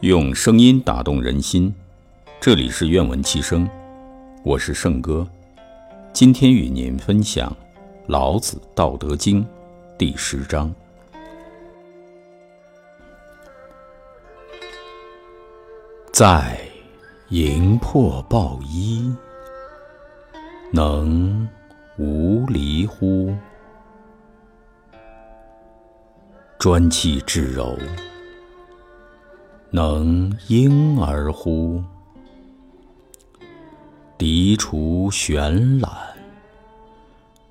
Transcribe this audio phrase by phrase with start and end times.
[0.00, 1.72] 用声音打动人心，
[2.40, 3.68] 这里是愿闻其声，
[4.42, 5.24] 我是圣哥，
[6.12, 7.48] 今天与您分享
[8.08, 9.44] 《老子·道德经》
[9.96, 10.74] 第十章：
[16.12, 16.58] 在
[17.28, 19.14] 营破抱衣，
[20.72, 21.48] 能
[21.96, 23.32] 无离乎？
[26.62, 27.76] 专气致柔，
[29.72, 31.82] 能婴儿乎？
[34.16, 35.90] 涤除玄览，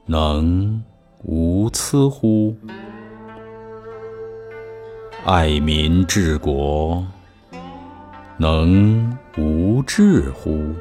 [0.06, 0.82] 能
[1.24, 2.56] 无疵乎？
[5.26, 7.06] 爱民治国，
[8.38, 10.74] 能无智乎？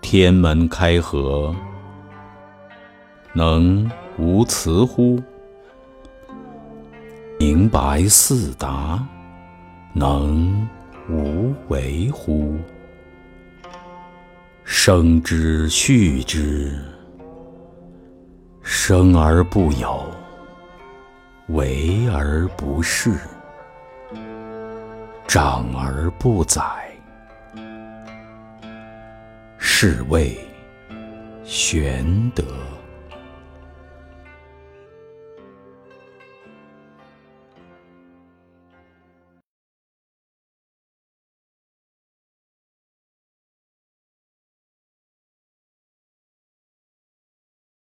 [0.00, 1.54] 天门开阖，
[3.32, 5.22] 能无雌乎？
[7.68, 9.06] 白四达，
[9.92, 10.68] 能
[11.08, 12.58] 无为乎？
[14.64, 16.78] 生之畜之，
[18.62, 20.04] 生而不有，
[21.48, 23.16] 为而不恃，
[25.26, 26.62] 长而不宰，
[29.58, 30.38] 是谓
[31.44, 32.44] 玄德。